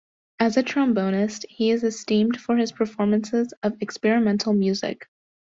As 0.39 0.57
a 0.57 0.63
trombonist, 0.63 1.45
he 1.47 1.69
is 1.69 1.83
esteemed 1.83 2.41
for 2.41 2.57
his 2.57 2.71
performances 2.71 3.53
of 3.61 3.79
experimental 3.83 4.51
music. 4.51 5.07